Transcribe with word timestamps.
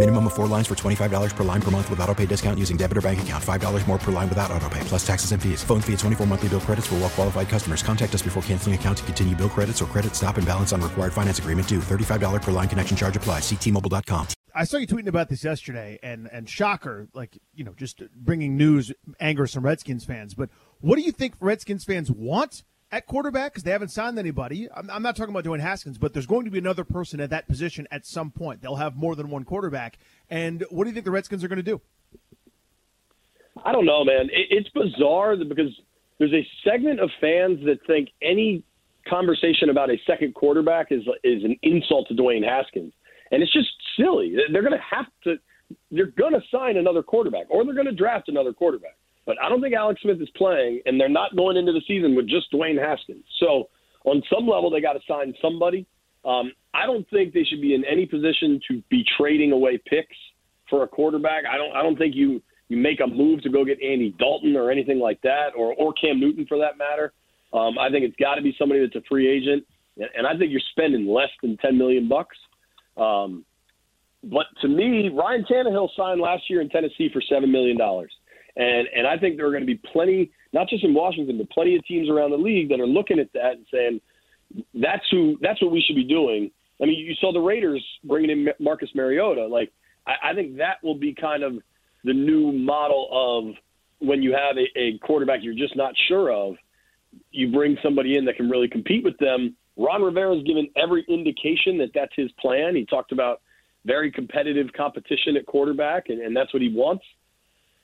Minimum 0.00 0.28
of 0.28 0.32
four 0.32 0.46
lines 0.46 0.66
for 0.66 0.74
$25 0.74 1.36
per 1.36 1.44
line 1.44 1.60
per 1.60 1.70
month 1.70 1.90
with 1.90 2.00
auto 2.00 2.14
pay 2.14 2.24
discount 2.24 2.58
using 2.58 2.78
debit 2.78 2.96
or 2.96 3.02
bank 3.02 3.20
account. 3.20 3.44
$5 3.44 3.86
more 3.86 3.98
per 3.98 4.10
line 4.10 4.30
without 4.30 4.50
auto 4.50 4.66
pay, 4.70 4.80
plus 4.84 5.06
taxes 5.06 5.32
and 5.32 5.42
fees. 5.42 5.62
Phone 5.62 5.82
fee 5.82 5.92
at 5.92 5.98
24 5.98 6.26
monthly 6.26 6.48
bill 6.48 6.60
credits 6.60 6.86
for 6.86 6.94
well 6.94 7.10
qualified 7.10 7.50
customers. 7.50 7.82
Contact 7.82 8.14
us 8.14 8.22
before 8.22 8.42
canceling 8.44 8.74
account 8.74 8.96
to 8.96 9.04
continue 9.04 9.36
bill 9.36 9.50
credits 9.50 9.82
or 9.82 9.84
credit 9.84 10.14
stop 10.14 10.38
and 10.38 10.46
balance 10.46 10.72
on 10.72 10.80
required 10.80 11.12
finance 11.12 11.38
agreement 11.38 11.68
due. 11.68 11.80
$35 11.80 12.40
per 12.40 12.50
line 12.50 12.66
connection 12.66 12.96
charge 12.96 13.14
applies. 13.14 13.42
Ctmobile.com. 13.42 14.26
I 14.54 14.64
saw 14.64 14.78
you 14.78 14.86
tweeting 14.86 15.06
about 15.06 15.28
this 15.28 15.44
yesterday, 15.44 15.98
and 16.02 16.30
and 16.32 16.48
shocker, 16.48 17.08
like 17.12 17.36
you 17.52 17.64
know, 17.64 17.74
just 17.76 18.02
bringing 18.16 18.56
news 18.56 18.94
anger 19.20 19.46
some 19.46 19.66
Redskins 19.66 20.06
fans. 20.06 20.32
But 20.32 20.48
what 20.80 20.96
do 20.96 21.02
you 21.02 21.12
think 21.12 21.34
Redskins 21.40 21.84
fans 21.84 22.10
want 22.10 22.64
at 22.92 23.06
quarterback? 23.06 23.52
Because 23.52 23.62
they 23.62 23.70
haven't 23.70 23.90
signed 23.90 24.18
anybody. 24.18 24.68
I'm, 24.74 24.90
I'm 24.90 25.02
not 25.02 25.16
talking 25.16 25.34
about 25.34 25.44
Dwayne 25.44 25.60
Haskins, 25.60 25.98
but 25.98 26.12
there's 26.12 26.26
going 26.26 26.44
to 26.44 26.50
be 26.50 26.58
another 26.58 26.84
person 26.84 27.20
at 27.20 27.30
that 27.30 27.48
position 27.48 27.86
at 27.90 28.06
some 28.06 28.30
point. 28.30 28.62
They'll 28.62 28.76
have 28.76 28.96
more 28.96 29.14
than 29.14 29.30
one 29.30 29.44
quarterback. 29.44 29.98
And 30.28 30.64
what 30.70 30.84
do 30.84 30.90
you 30.90 30.94
think 30.94 31.04
the 31.04 31.10
Redskins 31.10 31.44
are 31.44 31.48
going 31.48 31.56
to 31.56 31.62
do? 31.62 31.80
I 33.64 33.72
don't 33.72 33.86
know, 33.86 34.04
man. 34.04 34.26
It, 34.32 34.46
it's 34.50 34.68
bizarre 34.70 35.36
because 35.36 35.70
there's 36.18 36.32
a 36.32 36.46
segment 36.64 37.00
of 37.00 37.10
fans 37.20 37.64
that 37.64 37.78
think 37.86 38.10
any 38.22 38.64
conversation 39.08 39.70
about 39.70 39.90
a 39.90 39.96
second 40.06 40.34
quarterback 40.34 40.92
is 40.92 41.02
is 41.24 41.42
an 41.44 41.56
insult 41.62 42.08
to 42.08 42.14
Dwayne 42.14 42.44
Haskins, 42.44 42.92
and 43.30 43.42
it's 43.42 43.52
just 43.52 43.68
silly. 43.96 44.36
They're 44.52 44.62
going 44.62 44.78
to 44.78 44.96
have 44.96 45.06
to. 45.24 45.36
They're 45.90 46.06
going 46.06 46.32
to 46.32 46.42
sign 46.50 46.76
another 46.76 47.02
quarterback, 47.02 47.46
or 47.48 47.64
they're 47.64 47.74
going 47.74 47.86
to 47.86 47.92
draft 47.92 48.28
another 48.28 48.52
quarterback. 48.52 48.96
But 49.26 49.36
I 49.42 49.48
don't 49.48 49.60
think 49.60 49.74
Alex 49.74 50.00
Smith 50.02 50.20
is 50.20 50.30
playing, 50.36 50.80
and 50.86 51.00
they're 51.00 51.08
not 51.08 51.36
going 51.36 51.56
into 51.56 51.72
the 51.72 51.82
season 51.86 52.16
with 52.16 52.28
just 52.28 52.50
Dwayne 52.52 52.80
Haskins. 52.80 53.24
So 53.38 53.68
on 54.04 54.22
some 54.32 54.46
level, 54.46 54.70
they 54.70 54.80
got 54.80 54.94
to 54.94 55.00
sign 55.06 55.34
somebody. 55.42 55.86
Um, 56.24 56.52
I 56.74 56.86
don't 56.86 57.08
think 57.10 57.32
they 57.32 57.44
should 57.44 57.60
be 57.60 57.74
in 57.74 57.84
any 57.84 58.06
position 58.06 58.60
to 58.68 58.82
be 58.90 59.04
trading 59.16 59.52
away 59.52 59.80
picks 59.86 60.16
for 60.68 60.82
a 60.84 60.88
quarterback. 60.88 61.44
I 61.50 61.56
don't. 61.56 61.74
I 61.74 61.82
don't 61.82 61.96
think 61.96 62.14
you 62.14 62.42
you 62.68 62.76
make 62.76 63.00
a 63.00 63.06
move 63.06 63.42
to 63.42 63.50
go 63.50 63.64
get 63.64 63.82
Andy 63.82 64.14
Dalton 64.18 64.56
or 64.56 64.70
anything 64.70 64.98
like 64.98 65.20
that, 65.22 65.48
or 65.56 65.74
or 65.74 65.92
Cam 65.94 66.20
Newton 66.20 66.46
for 66.46 66.58
that 66.58 66.78
matter. 66.78 67.12
Um, 67.52 67.78
I 67.78 67.90
think 67.90 68.04
it's 68.04 68.16
got 68.16 68.36
to 68.36 68.42
be 68.42 68.54
somebody 68.58 68.80
that's 68.80 68.94
a 68.94 69.06
free 69.08 69.28
agent, 69.28 69.66
and 69.96 70.26
I 70.26 70.36
think 70.38 70.52
you're 70.52 70.60
spending 70.70 71.06
less 71.06 71.30
than 71.42 71.56
ten 71.56 71.76
million 71.76 72.08
bucks. 72.08 72.36
Um, 72.96 73.44
but 74.22 74.46
to 74.60 74.68
me, 74.68 75.08
Ryan 75.08 75.44
Tannehill 75.50 75.88
signed 75.96 76.20
last 76.20 76.48
year 76.48 76.60
in 76.60 76.68
Tennessee 76.68 77.08
for 77.12 77.22
seven 77.22 77.50
million 77.50 77.76
dollars, 77.76 78.12
and 78.60 78.88
and 78.94 79.06
I 79.06 79.16
think 79.16 79.36
there 79.36 79.46
are 79.46 79.50
going 79.50 79.62
to 79.62 79.66
be 79.66 79.80
plenty, 79.92 80.30
not 80.52 80.68
just 80.68 80.84
in 80.84 80.92
Washington, 80.92 81.38
but 81.38 81.48
plenty 81.50 81.76
of 81.76 81.84
teams 81.86 82.10
around 82.10 82.30
the 82.30 82.36
league 82.36 82.68
that 82.68 82.80
are 82.80 82.86
looking 82.86 83.18
at 83.18 83.32
that 83.32 83.52
and 83.52 83.66
saying 83.72 84.00
that's 84.74 85.04
who 85.10 85.38
that's 85.40 85.60
what 85.62 85.72
we 85.72 85.82
should 85.86 85.96
be 85.96 86.04
doing. 86.04 86.50
I 86.82 86.86
mean, 86.86 86.98
you 86.98 87.14
saw 87.20 87.32
the 87.32 87.40
Raiders 87.40 87.84
bringing 88.04 88.30
in 88.30 88.48
Marcus 88.58 88.90
Mariota. 88.94 89.46
Like, 89.46 89.72
I, 90.06 90.30
I 90.30 90.34
think 90.34 90.56
that 90.58 90.82
will 90.82 90.94
be 90.94 91.14
kind 91.14 91.42
of 91.42 91.54
the 92.04 92.12
new 92.12 92.52
model 92.52 93.08
of 93.10 93.54
when 94.06 94.22
you 94.22 94.32
have 94.32 94.56
a, 94.56 94.78
a 94.78 94.98
quarterback 94.98 95.40
you're 95.42 95.54
just 95.54 95.76
not 95.76 95.94
sure 96.08 96.32
of, 96.32 96.56
you 97.30 97.52
bring 97.52 97.76
somebody 97.82 98.16
in 98.16 98.24
that 98.24 98.36
can 98.36 98.48
really 98.48 98.68
compete 98.68 99.04
with 99.04 99.16
them. 99.18 99.54
Ron 99.76 100.02
Rivera 100.02 100.34
has 100.34 100.44
given 100.44 100.68
every 100.76 101.04
indication 101.08 101.78
that 101.78 101.90
that's 101.94 102.12
his 102.16 102.30
plan. 102.40 102.76
He 102.76 102.86
talked 102.86 103.12
about 103.12 103.40
very 103.84 104.10
competitive 104.10 104.68
competition 104.76 105.36
at 105.36 105.46
quarterback, 105.46 106.08
and, 106.08 106.20
and 106.20 106.36
that's 106.36 106.52
what 106.52 106.62
he 106.62 106.70
wants. 106.74 107.04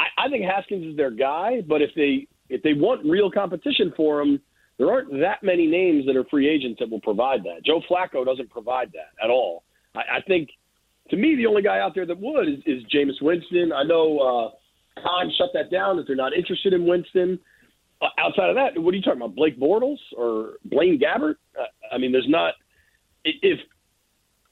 I, 0.00 0.26
I 0.26 0.28
think 0.28 0.44
Haskins 0.44 0.86
is 0.86 0.96
their 0.96 1.10
guy, 1.10 1.60
but 1.68 1.82
if 1.82 1.90
they 1.94 2.26
if 2.48 2.62
they 2.62 2.72
want 2.72 3.04
real 3.04 3.30
competition 3.30 3.92
for 3.96 4.20
him, 4.20 4.40
there 4.78 4.90
aren't 4.90 5.12
that 5.20 5.42
many 5.42 5.66
names 5.66 6.06
that 6.06 6.16
are 6.16 6.24
free 6.24 6.48
agents 6.48 6.78
that 6.80 6.90
will 6.90 7.00
provide 7.00 7.44
that. 7.44 7.64
Joe 7.64 7.80
Flacco 7.88 8.24
doesn't 8.24 8.50
provide 8.50 8.90
that 8.92 9.12
at 9.22 9.30
all. 9.30 9.62
I, 9.94 10.18
I 10.18 10.20
think, 10.26 10.50
to 11.10 11.16
me, 11.16 11.36
the 11.36 11.46
only 11.46 11.62
guy 11.62 11.78
out 11.80 11.94
there 11.94 12.06
that 12.06 12.18
would 12.18 12.48
is, 12.48 12.58
is 12.66 12.82
Jameis 12.92 13.20
Winston. 13.20 13.72
I 13.72 13.84
know 13.84 14.18
uh, 14.18 15.00
Khan 15.02 15.30
shut 15.38 15.50
that 15.54 15.70
down 15.70 15.96
that 15.98 16.06
they're 16.06 16.16
not 16.16 16.32
interested 16.32 16.72
in 16.72 16.86
Winston. 16.86 17.38
Uh, 18.02 18.06
outside 18.18 18.48
of 18.48 18.56
that, 18.56 18.80
what 18.80 18.94
are 18.94 18.96
you 18.96 19.02
talking 19.02 19.20
about? 19.20 19.36
Blake 19.36 19.60
Bortles 19.60 19.98
or 20.16 20.54
Blaine 20.64 20.98
Gabbert? 20.98 21.34
Uh, 21.58 21.64
I 21.92 21.98
mean, 21.98 22.10
there's 22.10 22.28
not. 22.28 22.54
If 23.24 23.60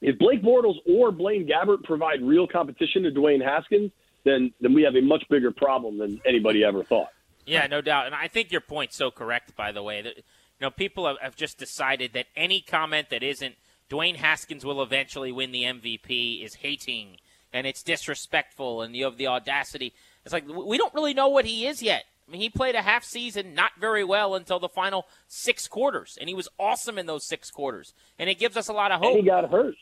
if 0.02 0.18
Blake 0.18 0.42
Bortles 0.42 0.76
or 0.86 1.10
Blaine 1.10 1.48
Gabbert 1.48 1.82
provide 1.82 2.22
real 2.22 2.46
competition 2.46 3.02
to 3.04 3.10
Dwayne 3.10 3.42
Haskins, 3.42 3.90
then 4.24 4.52
then 4.60 4.74
we 4.74 4.82
have 4.82 4.96
a 4.96 5.02
much 5.02 5.24
bigger 5.30 5.50
problem 5.50 5.98
than 5.98 6.20
anybody 6.24 6.64
ever 6.64 6.82
thought. 6.82 7.08
Yeah, 7.46 7.66
no 7.66 7.80
doubt. 7.80 8.06
And 8.06 8.14
I 8.14 8.28
think 8.28 8.52
your 8.52 8.60
point's 8.60 8.96
so 8.96 9.10
correct, 9.10 9.56
by 9.56 9.72
the 9.72 9.82
way. 9.82 10.02
That, 10.02 10.16
you 10.16 10.22
know, 10.60 10.70
people 10.70 11.06
have, 11.06 11.16
have 11.20 11.36
just 11.36 11.58
decided 11.58 12.12
that 12.12 12.26
any 12.36 12.60
comment 12.60 13.08
that 13.10 13.22
isn't 13.22 13.54
Dwayne 13.90 14.16
Haskins 14.16 14.64
will 14.64 14.82
eventually 14.82 15.32
win 15.32 15.52
the 15.52 15.62
MVP 15.62 16.44
is 16.44 16.56
hating 16.56 17.16
and 17.52 17.66
it's 17.66 17.82
disrespectful 17.82 18.82
and 18.82 18.94
you 18.94 19.04
have 19.04 19.16
the 19.16 19.26
audacity. 19.26 19.94
It's 20.24 20.32
like 20.32 20.46
we 20.46 20.76
don't 20.76 20.92
really 20.92 21.14
know 21.14 21.28
what 21.28 21.46
he 21.46 21.66
is 21.66 21.82
yet. 21.82 22.04
I 22.26 22.30
mean, 22.30 22.42
he 22.42 22.50
played 22.50 22.74
a 22.74 22.82
half 22.82 23.04
season 23.04 23.54
not 23.54 23.72
very 23.80 24.04
well 24.04 24.34
until 24.34 24.58
the 24.58 24.68
final 24.68 25.06
six 25.28 25.66
quarters, 25.66 26.18
and 26.20 26.28
he 26.28 26.34
was 26.34 26.46
awesome 26.58 26.98
in 26.98 27.06
those 27.06 27.26
six 27.26 27.50
quarters. 27.50 27.94
And 28.18 28.28
it 28.28 28.38
gives 28.38 28.54
us 28.56 28.68
a 28.68 28.74
lot 28.74 28.92
of 28.92 29.00
hope. 29.00 29.14
And 29.14 29.20
he 29.20 29.26
got 29.26 29.50
hurt. 29.50 29.76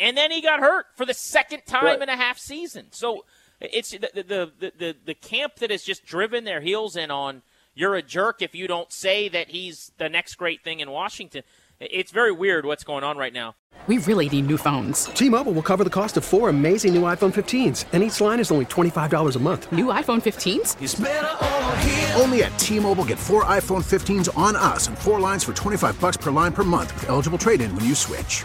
And 0.00 0.16
then 0.16 0.32
he 0.32 0.40
got 0.40 0.58
hurt 0.58 0.86
for 0.96 1.06
the 1.06 1.14
second 1.14 1.62
time 1.64 1.84
right. 1.84 2.02
in 2.02 2.08
a 2.08 2.16
half 2.16 2.38
season. 2.38 2.86
So 2.90 3.24
it's 3.72 3.90
the, 3.90 4.10
the 4.14 4.52
the, 4.58 4.72
the 4.78 4.96
the 5.04 5.14
camp 5.14 5.56
that 5.56 5.70
has 5.70 5.82
just 5.82 6.04
driven 6.04 6.44
their 6.44 6.60
heels 6.60 6.96
in 6.96 7.10
on 7.10 7.42
you're 7.74 7.94
a 7.94 8.02
jerk 8.02 8.42
if 8.42 8.54
you 8.54 8.66
don't 8.66 8.92
say 8.92 9.28
that 9.28 9.48
he's 9.48 9.92
the 9.98 10.08
next 10.08 10.34
great 10.34 10.62
thing 10.62 10.80
in 10.80 10.90
Washington. 10.90 11.42
It's 11.80 12.12
very 12.12 12.32
weird 12.32 12.64
what's 12.64 12.84
going 12.84 13.02
on 13.02 13.16
right 13.16 13.32
now. 13.32 13.56
We 13.88 13.98
really 13.98 14.28
need 14.28 14.46
new 14.46 14.56
phones. 14.58 15.06
T-Mobile 15.06 15.52
will 15.52 15.62
cover 15.62 15.82
the 15.82 15.90
cost 15.90 16.16
of 16.16 16.24
four 16.24 16.48
amazing 16.48 16.94
new 16.94 17.02
iPhone 17.02 17.32
15s, 17.32 17.86
and 17.92 18.02
each 18.04 18.20
line 18.20 18.38
is 18.38 18.52
only 18.52 18.66
$25 18.66 19.34
a 19.34 19.38
month. 19.40 19.72
New 19.72 19.86
iPhone 19.86 20.22
15s? 20.22 20.80
It's 20.80 21.00
over 21.00 21.76
here. 21.78 22.12
Only 22.14 22.44
at 22.44 22.56
T-Mobile 22.60 23.04
get 23.04 23.18
four 23.18 23.44
iPhone 23.44 23.82
15s 23.82 24.36
on 24.38 24.54
us 24.54 24.86
and 24.86 24.96
four 24.96 25.18
lines 25.18 25.42
for 25.42 25.52
25 25.52 26.00
bucks 26.00 26.16
per 26.16 26.30
line 26.30 26.52
per 26.52 26.62
month 26.62 26.94
with 26.94 27.08
eligible 27.08 27.38
trade-in 27.38 27.74
when 27.74 27.84
you 27.84 27.96
switch. 27.96 28.44